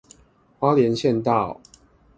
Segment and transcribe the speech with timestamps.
[0.57, 1.61] 花蓮縣道